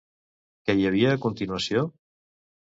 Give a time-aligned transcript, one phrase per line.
[0.69, 1.85] Què hi havia a continuació?